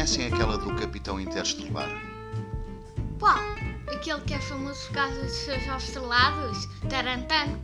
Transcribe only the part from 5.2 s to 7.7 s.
dos seus ovos estrelados? Tarantano.